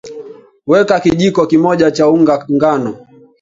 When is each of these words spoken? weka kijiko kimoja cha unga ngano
weka 0.69 0.95
kijiko 1.03 1.41
kimoja 1.51 1.91
cha 1.91 2.09
unga 2.09 2.45
ngano 2.55 2.91